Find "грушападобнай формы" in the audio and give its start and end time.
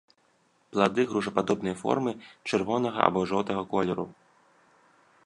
1.11-2.11